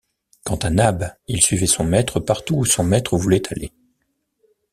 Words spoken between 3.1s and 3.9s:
voulait aller.